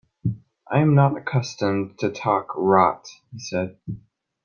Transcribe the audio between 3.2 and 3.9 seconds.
he said.